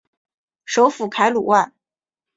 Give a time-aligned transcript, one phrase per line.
[0.65, 1.75] 首府凯鲁万。